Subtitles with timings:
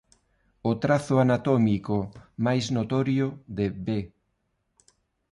[0.69, 1.97] O trazo anatómico
[2.45, 3.25] máis notorio
[3.57, 3.87] de B.